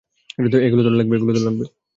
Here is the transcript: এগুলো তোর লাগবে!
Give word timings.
এগুলো 0.59 0.81
তোর 0.85 0.93
লাগবে! 0.99 1.15